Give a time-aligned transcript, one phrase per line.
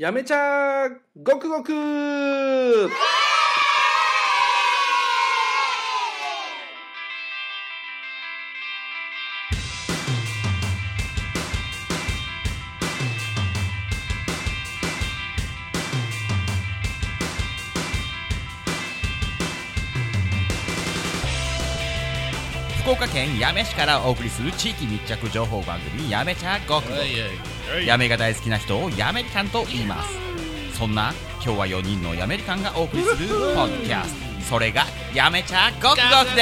[0.00, 2.90] やめちゃごくごく
[23.20, 26.80] 県八女市からお送りする地域密着情報番組やめちゃご。
[26.80, 26.86] く
[27.84, 30.08] やめが大好きな人をやめりかんと言います。
[30.78, 31.12] そんな
[31.44, 36.04] 今日は4人のやめりかんがお送りするポッドキャストそれがやめちゃごくごくでー
[36.38, 36.40] す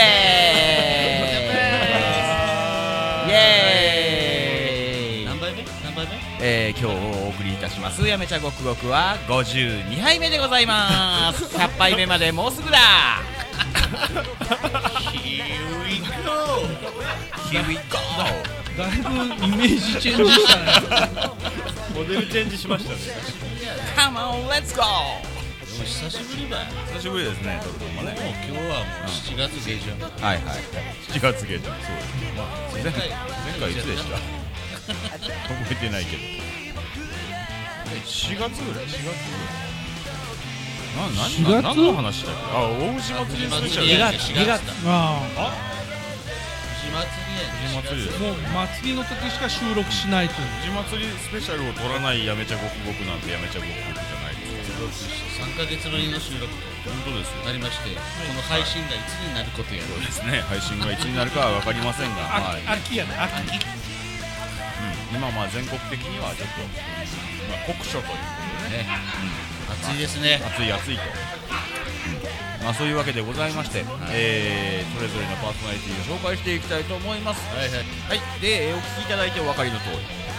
[3.29, 5.65] イエーイ何杯目？
[5.83, 6.13] 何杯目？
[6.41, 6.95] えー今日
[7.27, 11.43] お送りいたしますやめちゃごくごくは52杯目でございます。
[11.59, 12.79] 100杯目までもうすぐだ
[15.13, 16.65] we go.
[17.51, 17.99] Here we go.
[18.77, 19.09] だいぶ
[19.45, 20.57] イメージチェンジした
[21.07, 21.11] ね。
[21.95, 22.99] モデルチェンジしましたね。
[23.97, 24.83] Come on let's go.
[25.67, 28.15] でも久しぶりだよ久しぶりですねトルトンももうね。
[28.49, 29.99] 今日はもう7月下旬。
[29.99, 30.41] はいはい。
[31.09, 33.17] 7月下旬そうですまあ前前回前
[33.61, 34.19] 回いつでした？
[34.89, 34.97] 覚
[35.73, 36.23] えてないけど。
[38.05, 39.15] 4月ぐらい？4月ぐらい
[40.97, 41.63] 4月？
[41.63, 43.87] 何の話だっけあ大牛祭りスペシャル。
[43.87, 44.33] 2や月。
[44.33, 44.73] 2月だ。
[44.87, 45.53] あ
[46.89, 48.41] 年末祭りにあもう
[48.81, 50.49] 祭りの時しか収録しないという。
[50.65, 54.39] 地祭りスペシャルを取らないやめちゃごくごくなんてやめちゃごくごくじゃない。
[54.79, 55.11] です
[55.43, 56.55] 3ヶ月ぶりの収録と
[56.87, 57.45] 本当ですよ。
[57.45, 57.99] なりましてこ
[58.35, 60.41] の配信がいつになることやそうですね。
[60.47, 62.63] 配信がいつになるかは分かりませんが、はい。
[62.79, 63.59] 秋やね秋
[65.11, 66.63] うん、今まあ全国的にはちょっと、
[67.51, 68.87] まあ、酷暑ということでね。
[68.87, 70.41] ね暑いですね。
[70.55, 71.03] 暑い暑いと、
[72.65, 77.47] まあ、そういうわけでございまして、えーそれぞれのパーソナリティを紹介していきたいと思います。
[77.55, 77.79] はいはい。
[77.79, 78.41] はい。
[78.41, 79.97] でえーお聞きいただいてお分かりの通り、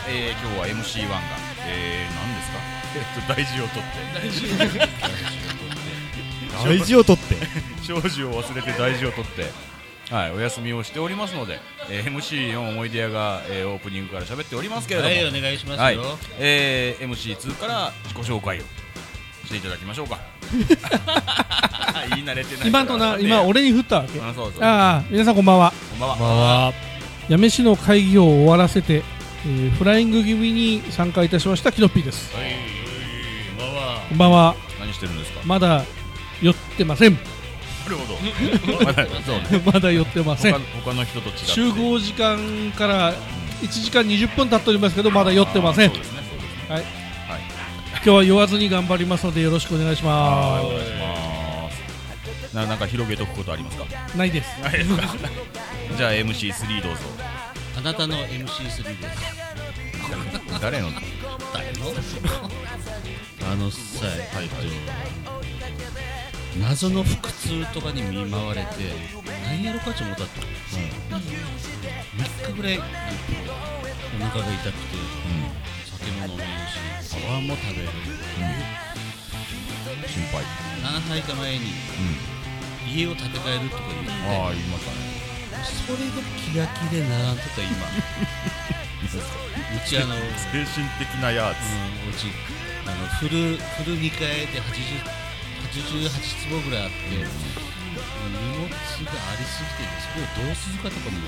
[0.09, 1.19] えー今日は MC1 が、
[1.67, 2.59] えー、何ですか？
[2.95, 4.89] えっと大事を取って。
[6.65, 7.35] 大事を取って。
[7.87, 9.69] 少女 を忘れて大事を取って。
[10.13, 15.99] はい、お休みをしておりますので、えー MC の思い出屋が、えーオープニングから喋っておりますけれども、はいお願いしますよ、はい。
[16.39, 18.63] えー MC2 から自己紹介を
[19.49, 20.19] していただきましょうか。
[22.09, 24.19] 言い慣れてない今とな今俺に振ったわけ。
[24.19, 24.63] あそうそう。
[24.63, 25.73] ああ皆さんこんばんは。
[25.89, 26.15] こんばんは、
[26.67, 26.73] は。
[27.27, 29.03] 八女市の会議を終わらせて、
[29.45, 32.35] えーフライング気味に参加いたしましたキノッピーです。
[32.35, 32.55] はい。
[33.57, 34.01] こんばんは。
[34.09, 34.55] こんばんは。
[34.79, 35.83] 何してるんですかまだ
[36.41, 37.13] 酔ってません。
[37.13, 37.19] な
[37.89, 38.19] るほど。
[38.85, 39.61] まだそうね。
[39.65, 40.53] まだ酔ってません。
[40.53, 41.45] 他他の人と違って。
[41.45, 43.13] 集合時間から
[43.63, 45.89] 1時間20分経っておりますけどまだ酔ってません。
[45.89, 46.19] そうですね。
[46.29, 46.75] そうですね。
[46.75, 46.98] はいはい
[48.01, 51.69] 今日は酔わずに頑張りますのでよろしくお願いしまはいお願いしま
[52.49, 52.55] す。
[52.55, 53.85] ななんか広げとくことありますか？
[54.09, 54.61] すないです。
[54.61, 55.03] ないですか？
[55.97, 56.99] じゃあ MC3 どうぞ。
[57.77, 58.79] あなたの MC3 です。
[60.61, 60.89] 誰の？
[60.91, 61.89] 誰の？
[63.51, 63.77] あのさ、
[64.39, 64.55] えっと
[66.59, 68.67] 謎の腹痛とかに見舞われて
[69.45, 70.23] 何やろかち思った。
[70.23, 70.41] って、
[72.17, 72.81] 3日ぐらいお
[74.25, 75.08] 腹が痛くて
[77.29, 77.93] 飯も食べれる
[80.07, 80.41] 心配
[80.81, 81.69] 何杯か前に
[82.89, 84.97] 家を建て替えるとか言ってああ言いましたね。
[85.85, 86.09] それで
[86.41, 87.69] 気が気でならんとった今。
[89.09, 90.15] うちあの
[90.49, 91.61] 精神的なやつ。
[91.61, 92.33] うん、うち
[92.87, 95.29] あのフルフル2階で80
[95.69, 96.09] 88
[96.49, 97.21] 坪ぐらいあって、荷
[98.57, 101.21] 物がありすぎてねそれをどうするかとかも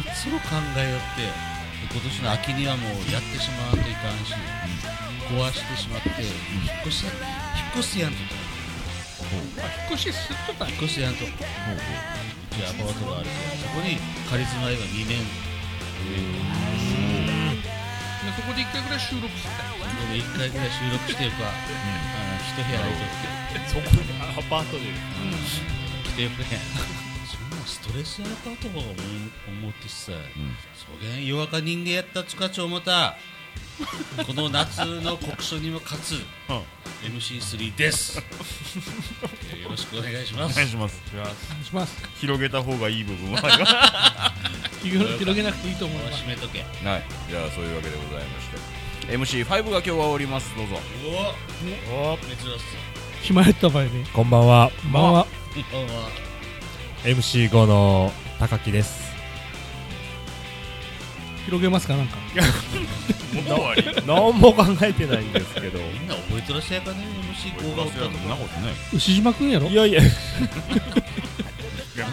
[0.00, 1.28] いつも考えよって
[1.76, 4.32] で今年の秋にはもうやってしまわんといかんし、
[5.26, 7.14] 壊してしまって、引っ越し引っ
[7.78, 11.28] 越すやんと引っ越しすっとった引っ越すやんとう。
[11.28, 11.34] ち
[12.64, 13.98] アパートがあるけどそこに
[14.30, 15.20] 仮住まいは2年
[18.36, 24.82] そこで1回ぐらい収録してたでも1回ぐらい収録してるか、あの一部屋空いとってそこにアパートで。
[26.04, 26.60] 来てくれへん。
[27.26, 28.94] そんなストレスやろかとか思う
[29.48, 30.12] 思ってさ、
[30.74, 33.16] そげん弱か人間やったつかち思った
[34.26, 36.14] この夏の国書にも勝つ
[37.02, 38.18] MC3 です。
[39.62, 40.52] よろしくお願いします。
[40.52, 41.02] お願いします。
[41.14, 41.96] お願いします。
[42.18, 43.66] 広げた方がいい部分はありま
[44.80, 44.82] す。
[44.82, 46.22] 広 広げなくていいと思います。
[46.22, 47.04] 閉めとけはい。
[47.28, 49.16] じゃあそういうわけでございまして。
[49.16, 50.50] MC5 が今日はおります。
[50.56, 50.80] どうぞ。
[51.92, 52.58] おお珍しそう
[53.22, 53.90] 暇やった場合ね。
[54.12, 54.70] こんばんは。
[54.82, 55.26] こんばんは。
[55.54, 56.10] こんばんは。
[57.04, 59.05] MC5 の高木です
[61.46, 62.16] 広げますかなんか。
[63.32, 65.78] もう終わり何も考えてないんですけど。
[65.78, 66.98] みんな覚えてらっしゃるかね
[67.32, 68.44] MC5 がおったとそんなこ。
[68.48, 69.66] とね牛島くんやろ？
[69.68, 70.02] いやいや。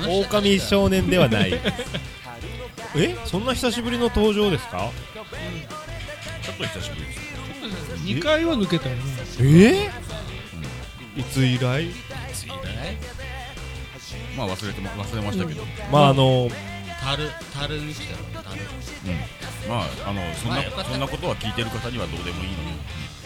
[0.08, 1.54] 狼少年ではない。
[2.96, 3.16] え？
[3.26, 4.90] そんな久しぶりの登場ですか？
[6.44, 7.20] ちょっと久しぶりです
[8.06, 9.02] 2回は抜けたよね。
[9.40, 9.90] え？
[11.18, 11.88] ー、いつ以来？
[14.38, 16.50] まあ忘れても忘れましたけど、まああの
[17.04, 18.62] タルタルに来たらタル
[19.68, 22.56] まああのそんなまあよかったそんなことは聞いてる方にはどうでもいいの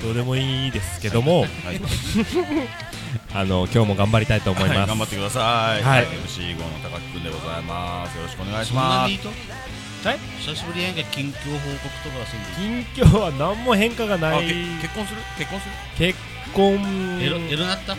[0.02, 1.42] で、どうでもいいですけども。
[1.42, 1.50] はい、
[3.34, 5.84] あの今日も頑張りたいと思います、はい頑張ってください。
[5.84, 6.06] はい。
[6.06, 8.18] MC 号の高木くんでございます。
[8.18, 9.20] よろしくお願いしそんなますにいい。
[9.20, 9.30] と？
[9.30, 10.20] はい。
[10.42, 12.78] 久しぶりやんけ近況報告とかはせんで。
[12.78, 15.22] いい近況は何も変化がなあいけ結婚する？
[15.38, 15.66] 結婚す
[16.02, 16.14] る？
[16.14, 16.20] 結
[16.54, 17.20] 婚。
[17.22, 17.94] エロエロなった？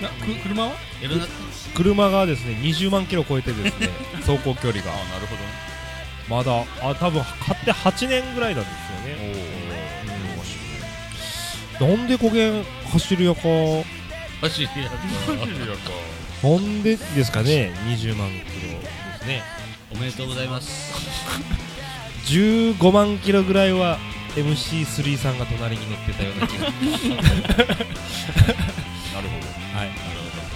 [0.00, 0.72] なく車は？
[1.74, 3.88] 車がですね20万キロ超えてですね
[4.26, 4.92] 走行距離が。
[4.92, 5.42] あなるほど。
[5.42, 5.48] ね。
[6.28, 8.74] まだあ多分買って8年ぐらいなんです
[9.10, 9.40] よね。
[11.80, 13.40] なんでこげん走るやか。
[14.42, 14.90] 走りやっ
[16.42, 18.88] たなんでですかね20万キロで
[19.22, 19.42] すね。
[19.92, 20.92] おめでとうございます。
[22.26, 23.98] 15万キロぐらいは
[24.36, 26.66] MC3 さんが隣に乗ってたような気が
[29.20, 29.46] なるほど。
[29.78, 29.90] はい。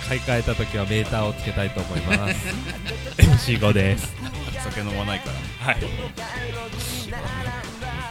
[0.08, 2.48] 買い替えた時はメーターをつけたいと思います。
[3.52, 4.14] MC5 です。
[4.62, 5.72] 酒飲まないから。
[5.72, 5.84] はい。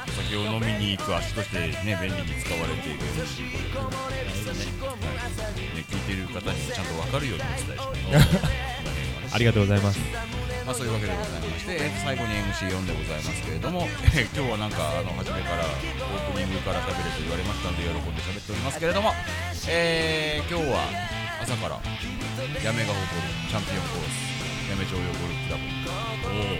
[0.08, 4.46] お酒を飲みに行く足としてね便利に使われている MC 号です。
[4.46, 4.84] ね。
[4.84, 5.54] はい。
[5.76, 7.78] ね聞いている方にもちゃんとわかるようにお伝えします。
[7.78, 8.74] この辺はね
[9.34, 10.00] ありがとうございます
[10.66, 19.12] まあそういうわけでございまして、えー最後に MC4 でございますけれども、えー今日はなんかあの初めからオープニングから喋れと言われましたので喜んで喋っておりますけれども、
[19.68, 20.88] えー今日は
[21.44, 25.84] 朝からやめが誇るチャンピオンコースやめ町用ゴルフクラブに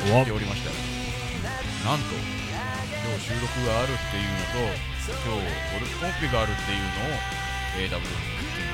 [0.04, 0.72] 来ておりました
[1.88, 4.76] なんと今日収録があるっていうのと
[5.24, 7.24] 今日ゴルフコンペがあるっていうのを
[7.80, 8.12] AW に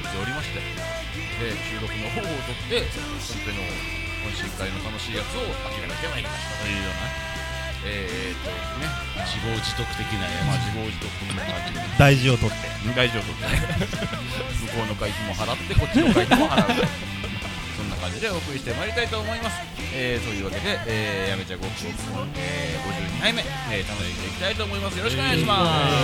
[0.01, 2.97] しておりましてで収録の方を撮ってコ
[3.37, 3.61] ンペの
[4.23, 7.29] 懇親会の楽しいやつを諦めてまいりましたというような。
[7.79, 8.91] えー、っとですね。
[9.23, 12.67] 自業自得的なやまあ自業自得な感じで大事を取って。
[12.95, 13.47] 大丈夫ね
[14.67, 16.87] 向こうの会費も払ってこっちの会費も払う
[17.75, 19.59] そんな感じでお送りしてまいりたいと思います、
[19.95, 21.79] えー、そういうわけで、えー、やめちゃごくごく、
[22.35, 22.83] えー、
[23.19, 24.97] 52回目、えー、楽しんでいきたいと思います。
[24.97, 25.95] よろしくお願いします。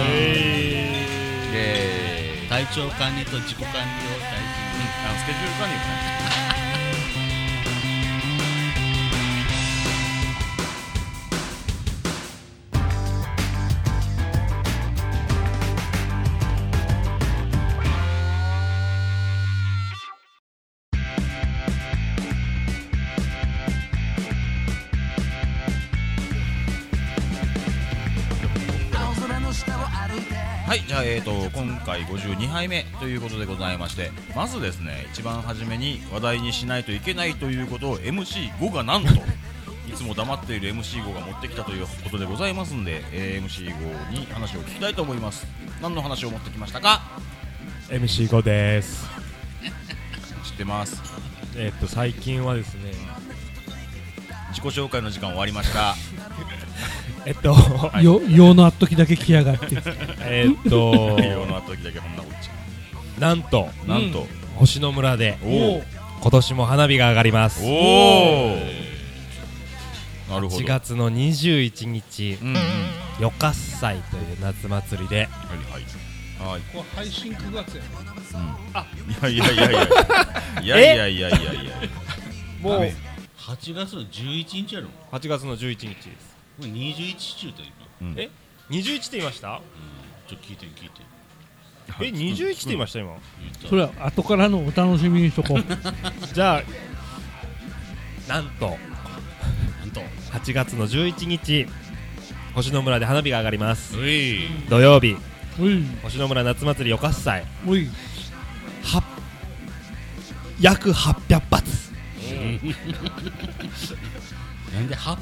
[1.58, 4.66] えー、体調管理と自己管理を大事に。
[5.06, 6.55] あのスケジュール管理をね
[31.76, 39.10] 今回52杯目ということでございましてまずですね一番初めに話題にしないといけないということを MC5 がなんと
[39.88, 45.46] いつも黙っている MC5 が持ってきたということでございますんで、えー MC5 に話を聞きたいと思います。
[45.82, 47.02] 何の話を持ってきましたか
[47.90, 49.06] ？MC5 です。
[50.44, 51.02] 知ってます。
[51.56, 52.94] えっと最近はですね
[54.50, 55.96] 自己紹介の時間終わりました
[57.26, 59.66] えっと、はい、よ用のあっときだけ来やがって。
[60.22, 62.50] えっと 用のあっときだけこんなこっち。
[63.20, 64.28] なんとなんと、うん、
[64.58, 65.38] 星野村で
[66.22, 67.64] 今年も花火が上がります。
[67.64, 68.58] おお
[70.30, 70.50] なるほど。
[70.50, 72.56] 四月の二十一日、うんうん、
[73.24, 75.28] よかっ祭という夏祭りで、はい
[75.72, 76.52] はい。
[76.52, 77.90] はい、これ配信九月やね、
[78.34, 78.86] うん、あ。
[79.22, 79.82] いやいやいやいや。
[80.62, 81.74] いやいやいやいやいや。
[82.62, 82.92] もう
[83.38, 84.88] 八月の十一日やろ。
[85.12, 86.35] 八月の十一日です。
[86.60, 87.72] 21中と今
[88.02, 88.16] うん。
[88.18, 88.30] え
[88.70, 89.62] ？21って言いました？
[90.28, 91.02] ちょっと聞いて聞いて。
[92.02, 93.18] え21って言いました今？
[93.70, 95.64] それは後からのお楽しみにしとこう。
[96.34, 96.64] じゃあ
[98.28, 98.78] なんと
[99.80, 101.68] なんと8月の11日
[102.56, 103.98] 星の村で花火が上がります。
[103.98, 104.48] うい。
[104.70, 105.16] 土曜日。
[105.60, 105.84] おい。
[106.04, 107.46] 星の村夏祭りよかっさい。
[107.68, 107.88] おい。
[108.84, 109.04] は
[110.60, 111.86] 約800発。
[114.74, 115.18] なんで8で詰まっ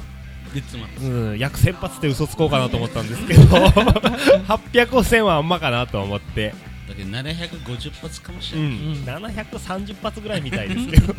[1.00, 3.40] うん約1000発って嘘つこうかなと思ったんですけど。
[3.42, 6.54] 800を1000はあんまかなと思って。
[6.86, 9.04] ただけど750発かもしうれない、ん。
[9.04, 10.86] 730発ぐらいみたいです。
[10.88, 11.14] けど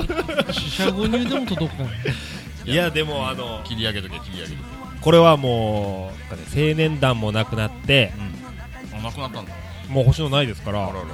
[0.53, 1.93] 四捨五入でも届かない
[2.65, 5.01] いやでもあの切り上げとけ切り上げとけ。
[5.01, 8.13] これはもうなんかね青年団もなくなって
[8.93, 8.99] うん。
[8.99, 9.51] あなくなったんだ。
[9.89, 11.05] もう星野ないですからあららら。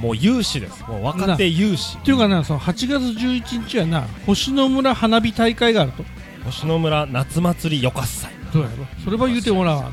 [0.00, 0.84] もう有志です。
[0.86, 1.98] もう若手有志。
[1.98, 6.04] っていうかなその8月11日はな星の村花火大会があると
[6.50, 8.32] 星野村夏祭りよかっさい。
[8.54, 8.86] どうやろ。
[9.04, 9.90] それは言うてもらわ。
[9.90, 9.92] ん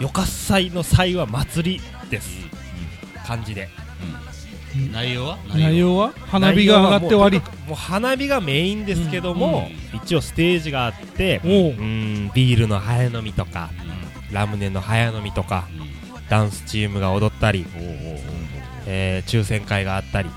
[0.00, 2.30] よかっさいの祭は祭りです。
[3.26, 3.68] 漢字で。
[4.92, 5.38] 内容は？
[5.54, 6.12] 内容は？
[6.26, 7.38] 花火が上がって終わり。
[7.38, 11.48] もうもう花火がメインですけども、一応ステージがあってう。
[11.48, 13.70] んビールの早飲みとか
[14.32, 15.68] ラムネの早飲みとか
[16.30, 17.66] ダンスチームが踊ったり、
[18.86, 20.30] えー抽選会があったり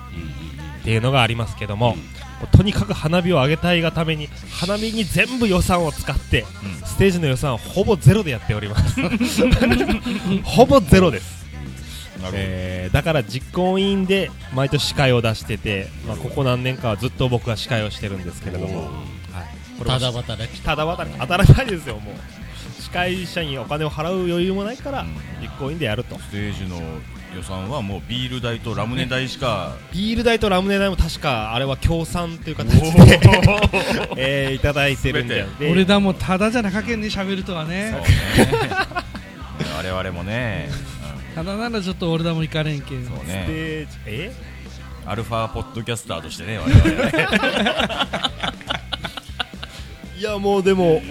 [0.82, 1.96] っていうのがありますけども、
[2.46, 6.46] とにかく花火を上げたいがために花火に全部予算を使って、
[6.86, 9.02] ステージの予算はほぼゼロでやっております。
[10.44, 11.38] ほぼゼロです。
[12.34, 18.90] えーだから実行委員で毎年司会を出してて、まあ、ここ何年かはずっと僕は司会をしてるんですけれども、はい、
[19.78, 20.62] これもただ働き。
[20.62, 21.20] ただ働き。
[21.20, 22.16] 当たらないですよもう。
[22.82, 25.06] 司会者にお金を払う余裕もないから
[25.42, 26.18] 実行委員でやると。
[26.18, 26.78] ステージの
[27.38, 29.76] 予算はもうビール代とラムネ代しか。
[29.94, 33.20] ビール代とラムネ代も確かあれは協賛という形で、
[34.18, 37.96] えーいただいてるんでで俺だもただじゃなかけんね喋るとはね。
[39.78, 40.70] 我々もね、
[41.36, 43.06] ただならちょっと俺だも行かれんけん。
[43.06, 43.44] そうスね。
[43.48, 44.34] テージえ？
[45.06, 46.82] アルファポッドキャスターとしてね我々。
[50.18, 51.02] いやもうでもほ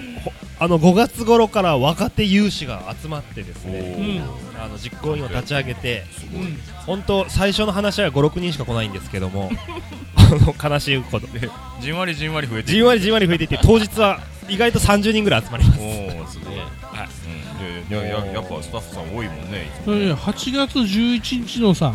[0.59, 4.23] あの5月頃から若手有志が集まってですね
[4.59, 9.51] あの実行委員を立ち上げてうん本当最初の話は56人しか来ないんですけども
[10.17, 11.27] あの悲しいこと。
[11.27, 15.81] でじんわりじんわり増えてじんわりじんわり増えていって当日は意外と30人ぐらい集まります。
[15.81, 17.09] おおすごい、はい。
[17.69, 19.71] うん、でやややっぱスタッフさん多いもんねね。
[19.87, 21.95] れね8月11日のさ、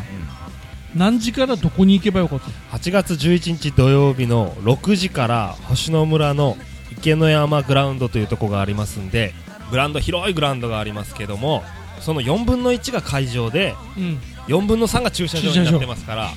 [0.95, 6.57] 何時からどこに行けばよかった8月11日土曜日の6時から星野村の
[7.01, 9.33] 池の山グラウンドというところがありますんで
[9.71, 11.63] グラウンド広いグラウンドがありますけども
[11.99, 14.19] その4分の1が会場でうん。
[14.47, 16.29] 4分の3が駐車場になってますからあ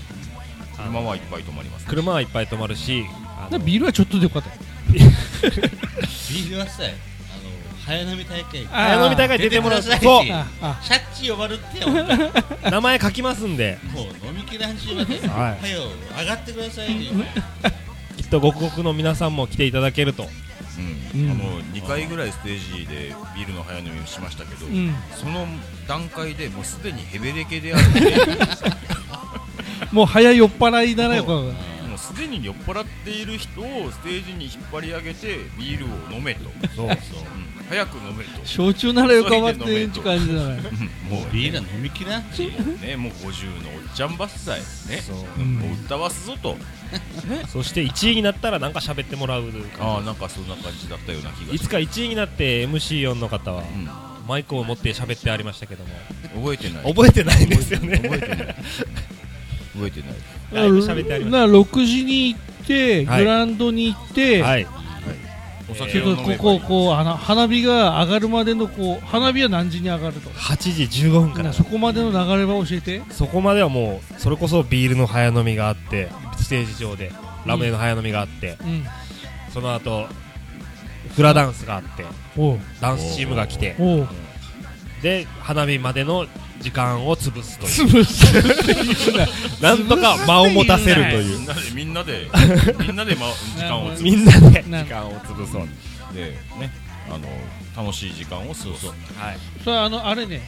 [0.87, 3.05] の車はいっぱい止まります車はいっぱい止まるし
[3.39, 4.49] あのでビールはちょっとでよかった。
[4.51, 4.55] よ
[4.93, 6.93] ビールはさあの
[7.85, 8.67] 早飲み大会。
[8.67, 13.79] あ早飲み大会出てもらうそさいああシャッチ呼ばれって名前書きますんで。
[13.95, 15.63] う飲みきらんしまではい。
[15.63, 15.83] はよ
[16.19, 17.13] 上がってくださいよ
[18.17, 20.27] きっとごくごくの皆さんも来ていただけると
[20.79, 21.31] うんうん。
[21.31, 24.95] あの2回ぐらいステージでビールの早飲みをしましたけど、うん。
[25.15, 25.47] その
[25.89, 28.17] 段階でもうすでにヘベレケであるので
[29.93, 31.55] もう早酔っ払いだなよもう
[31.99, 36.87] すでに酔っ払っている人をステージに引っ張り上げてビールを飲めと、そう。
[36.87, 38.45] うん早く飲めと。
[38.45, 40.61] 焼酎ならよかばってんち感じだね
[41.09, 42.33] もうビールは飲みきらん。
[42.33, 42.53] し
[42.83, 42.97] ね。
[42.97, 44.65] もう50のおっちゃんばっさいね。
[45.01, 45.17] そう。
[45.39, 45.55] うん。
[45.57, 46.57] もう歌わすぞと。
[47.49, 49.45] そして1位になったらなんか喋ってもらう
[49.81, 53.89] ああなんかそんな感じだったような気がいつか1位になって MC4 の方はうん。
[54.27, 55.91] マイクを持って喋ってありましたけども。
[56.35, 56.95] 覚えてない。
[56.95, 57.99] 覚えてないんですよね。
[57.99, 58.39] 覚えてない。
[59.75, 60.11] 覚えてない。
[60.53, 63.19] だいぶ喋ってありましな6時に行って、はい。
[63.21, 64.67] グラウンドに行って、たはい
[65.75, 71.53] 酒を飲めばどこここう花花火が上がるまでのこう花火は何時に上がると？8時15分から。
[71.53, 73.03] そこまでの流れは教えて。
[73.11, 77.13] そこまではもうそれこそビールの早飲みがあってステージ上で
[77.47, 78.85] ラムネの早飲みがあってうん。
[79.53, 80.07] その後
[81.15, 82.05] フラダンスがあって
[82.81, 83.77] ダンスチームが来て。
[85.03, 86.27] で花火までの
[86.61, 88.03] 時間を潰すという。
[88.03, 88.27] 潰す。
[88.27, 91.39] っていうななんとか間を持たせるという。
[91.75, 94.03] みんなでみんなでみんなで、 ま、時間を潰す。
[94.03, 94.63] みんなで。
[94.63, 95.69] 時な間を潰そう。
[96.15, 96.71] でね
[97.09, 98.93] あの楽しい時間を過ごすは
[99.33, 99.39] い。
[99.63, 100.43] それあのあれね。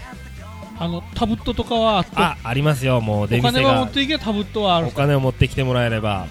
[0.78, 3.00] あのタブットとかはあってあありますよ。
[3.00, 4.88] もう出お金は持っていけばタブットはある。
[4.88, 6.26] お金を持ってきてもらえれば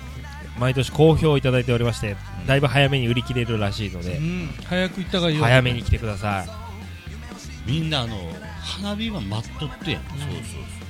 [0.59, 2.15] 毎年好評いただいておりまして
[2.47, 4.49] だいぶ早めに売り切れるらしいのでうん。
[4.63, 5.43] 早く行った方がいいよ。
[5.43, 7.71] 早めに来てください。
[7.71, 8.17] みんなあの
[8.65, 10.03] 花火は待っとってやん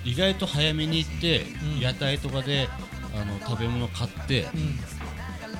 [0.05, 1.79] 意外と早めに行って、うん。
[1.79, 2.70] 屋台とかで
[3.13, 4.79] あの食べ物買ってうん。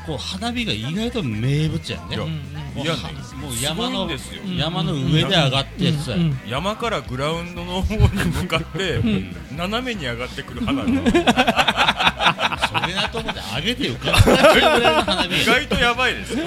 [0.06, 2.16] こう花火が意外と名物やんね。
[2.16, 2.32] いやうん
[2.76, 4.42] もういやねはもうすごい山のんですよ。
[4.46, 4.56] うん。
[4.56, 6.22] 山の上で上がってさ、うん。
[6.22, 6.40] うん。
[6.48, 9.36] 山からグラウンドの方に向かってん。
[9.58, 10.90] 斜めに上がってくる花火。
[10.92, 14.54] それなとこで上げてよかった。
[14.54, 16.46] ぐらいの花火意外とやばいですよ。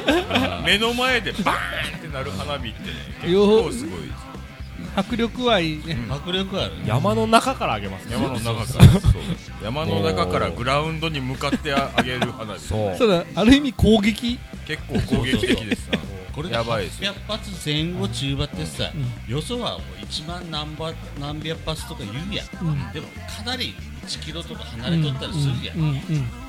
[0.65, 3.98] 目の前でバーンってなる花火ってね結よ構すごい
[4.99, 5.87] 迫力はいい。
[5.87, 6.85] ね迫力あるね。
[6.87, 9.01] 山の中からあげます山の中から。
[9.01, 9.23] そう。
[9.63, 12.61] 山の中からグラウンドに向かってあげる花火。
[12.61, 12.99] そう。
[12.99, 13.25] ただ。
[13.35, 14.39] ある意味攻撃。
[14.67, 15.89] 結構攻撃的です
[16.35, 17.13] これでやばいですよ。
[17.29, 18.93] 800発前後中馬ってさ、
[19.29, 22.67] うよそはもう1万何ば何百発とか言うやん。
[22.67, 22.93] うん。
[22.93, 23.75] でもかなり
[24.07, 25.85] 1キロとか離れとったりするやん、うん。
[25.87, 26.48] うん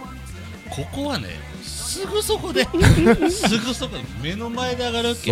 [0.69, 1.27] ここはね
[1.63, 2.63] すぐそこで
[3.31, 5.31] すぐそこで目の前で上がるわけ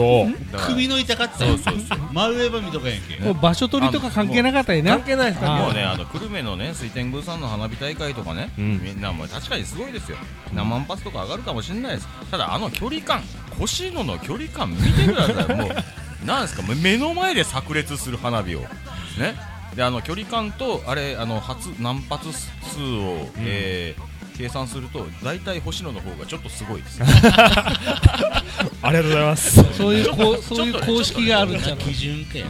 [0.66, 1.38] 首の痛かった。
[1.38, 2.00] そうそうそう。
[2.12, 3.34] 真上ば見とかやんけもう。
[3.36, 8.82] 場所取りとか関係なかったよね関係ないですあーもうね、あの久留米のね水天宮さんの花火大会とかね、うん。
[8.84, 10.18] みんなもう確かにすごいですよ、
[10.54, 13.22] 何万発とか上がるかもしれないです、ただあの距離感、
[13.60, 15.70] 星野の距離感見てください、もう、
[16.26, 18.62] なんですか、もう目の前で炸裂する花火を、
[19.20, 19.36] ね、
[19.76, 29.64] であの距離感と、あれ、あの発何発数を、えー計算すると、大体星野の方がちょっとすごいです、 ありがとうございます。
[29.74, 32.46] そういうこうそういう公式があるんじゃ基準か や、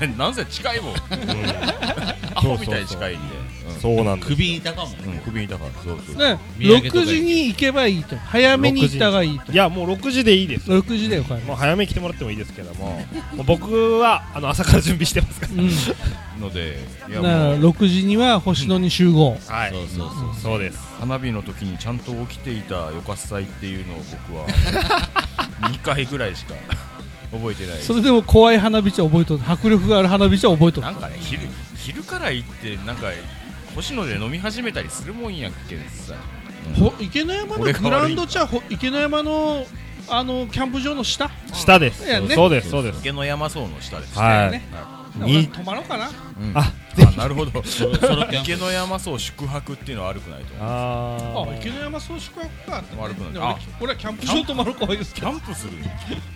[0.00, 0.94] やなんせ近いもん。
[2.34, 3.36] アホみたいに近いんで。
[3.36, 3.43] うん
[3.84, 5.58] そうなんです首にいたかもうん首にいた。
[5.58, 6.16] からそうそう。
[6.16, 8.16] ね土産とか6時に行けばいいと。
[8.16, 9.52] 早めに行った方がいいと。
[9.52, 10.70] いやもう6時でいいです。
[10.70, 16.40] 6時でよかるもう早めに来てもらってもいいですけどももう 僕はあの朝から準備してますかうん。
[16.40, 16.78] ので
[17.10, 17.70] いやだからもう。
[17.70, 19.36] 6時には星野に集合。
[19.50, 19.70] らはい。
[19.70, 20.58] そうそうそうそう。
[20.58, 20.78] です。
[20.98, 24.46] 花火の時にちゃんと起きていたよかっさいっていうのを僕は
[25.70, 26.54] 2回ぐらいしか
[27.30, 27.82] 覚えてない。
[27.82, 29.42] それでも怖い花火茶覚えとる。
[29.46, 30.86] 迫力がある花火茶覚えとる。
[30.86, 31.42] なんかね昼
[31.76, 33.08] 昼から行ってなんか
[33.74, 36.14] 星野で飲み始めたりするもんやっけさ。
[36.78, 37.82] ほ池の山の俺が悪い。
[37.84, 39.66] グラウンド茶ほ池の山の
[40.08, 41.30] あのキャンプ場の下？
[41.52, 42.04] 下です。
[42.04, 42.34] ね。
[42.34, 43.00] そうですそうです。
[43.00, 44.18] 池の山荘の下です。
[44.18, 44.50] はい。
[44.52, 44.62] ね。
[45.16, 45.48] に。
[45.48, 46.08] 泊まろうかな。
[46.08, 46.52] うん。
[46.54, 46.72] あ
[47.16, 47.62] あなるほど。
[48.42, 52.78] 池の山荘宿泊っていうのは悪くないとああ池の山そう宿泊か。
[52.80, 53.32] って悪くない。
[53.32, 55.72] で俺あ俺はキャンプ場泊まるかはいいですキャンプする？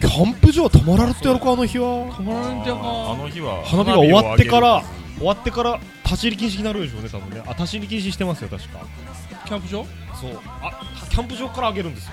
[0.00, 1.86] キャンプ場泊まられてやるかあの日は。
[2.16, 2.82] 泊まらんじゃあか
[3.22, 4.82] の日は花火が終わってから
[5.18, 5.80] 終わってから
[6.10, 7.42] 立ち入り禁止になるでしょうね多分ね。
[7.46, 8.80] あ立ち入り禁止してますよ確か。
[9.46, 9.86] キャンプ場？
[10.20, 10.40] そう。
[10.62, 12.12] あキャンプ場から上げるんですよ。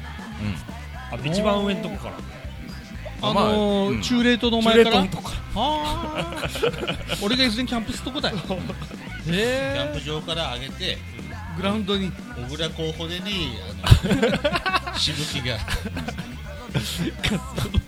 [1.12, 2.14] 上げるあ一番上のとこから。
[3.22, 4.00] あまあのうん。
[4.00, 5.02] ー中冷凍の中前から？
[5.02, 5.24] 冷凍のとこ。
[5.30, 6.48] かああ
[7.24, 8.38] 俺が以前キャンプするとこだよ。
[8.38, 10.98] キャンプ場から上げて
[11.58, 12.12] グラウンドに。
[12.50, 15.58] 小倉候補でにあの しぶきが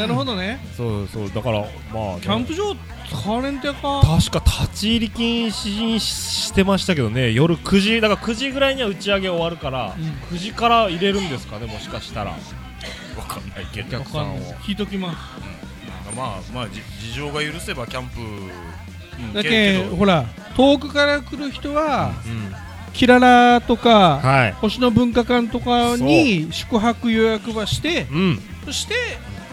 [0.00, 0.60] なるほどね。
[0.76, 1.60] そうそうだから
[1.92, 2.74] まあキャンプ場
[3.10, 4.00] 使われんてやか。
[4.02, 7.32] 確か立ち入り禁止にしてましたけどね。
[7.32, 10.36] 夜9時だから9時ぐらいには打ち上げ終わるから、うん。
[10.36, 12.30] 9時から入れるんですかねもしかしたら。
[12.30, 12.36] わ
[13.26, 14.38] かんないけどお客さんを。
[14.62, 15.18] 聞いときます。
[16.16, 20.24] まあまあじ事情が許せばキャンプうんだけほら
[20.56, 22.54] 遠くから来る人はうん
[22.92, 24.52] キララとかはい。
[24.54, 28.42] 星野文化館とかに宿泊予約はしてうん。
[28.64, 28.94] そして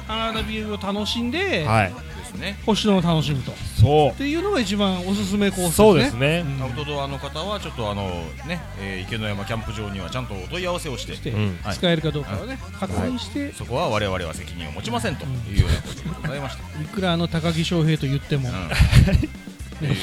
[0.07, 1.93] 花火を楽しんではい。
[1.93, 2.59] ですね。
[2.65, 3.51] 星野を楽しむと。
[3.51, 5.71] っそていうのが一番おすすめコースですね。
[5.71, 6.45] うそうですね。
[6.45, 6.63] うん。
[6.63, 8.03] アウトドアの方はちょっとあの
[8.48, 11.15] ね、えー池の山キャンプ場にはちゃんとお問い合わせをして。
[11.15, 11.59] してうん。
[11.63, 11.75] はい。
[11.75, 13.53] 使えるかどうかをね確認して。
[13.53, 16.81] そこは我々は責任を持ちませんというようなことでございました。
[16.81, 18.50] いくらあの高木翔平と言っても。
[18.50, 18.70] うん。
[19.79, 19.98] といううん。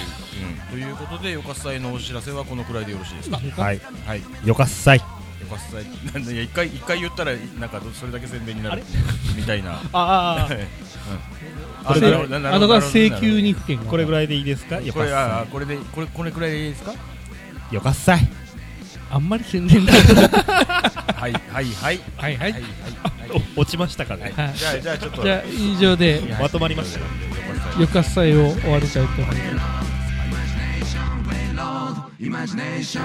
[0.70, 3.38] ということで、よかっさいのお知らせはこのくらいでよろしいですか？
[3.60, 3.80] はい。
[4.06, 4.98] はい、よかっさい。
[4.98, 5.04] よ
[5.46, 8.82] かっさい、なんでいや一回一回言ったらなんかそれだけ宣伝になる
[9.36, 9.80] みたいな。
[9.92, 10.58] ああうん。
[11.84, 14.80] これなるほどなるほどあのが請求に不見がこれぐらいでいいですか？
[14.80, 16.92] よこれあこれでこれこれくらいでいいですか？
[16.92, 18.28] いよかっさい。
[19.10, 19.92] あんまり宣伝だ。
[19.92, 22.00] はいはいはい。
[22.16, 22.52] はいはい。
[22.52, 22.62] はいはい。
[23.56, 24.32] お落ちましたかね。
[24.36, 24.54] はい。
[24.54, 25.22] じゃあじゃあちょっと。
[25.22, 27.00] じゃあ以上でまとまりました
[27.80, 29.94] よかっさいを終わりたいと思います。
[32.20, 33.00] Imagination